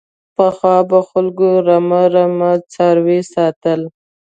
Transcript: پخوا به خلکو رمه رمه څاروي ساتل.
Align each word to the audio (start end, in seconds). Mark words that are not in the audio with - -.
پخوا 0.35 0.77
به 0.89 0.99
خلکو 1.09 1.49
رمه 1.67 2.03
رمه 2.15 2.51
څاروي 2.73 3.19
ساتل. 3.33 3.81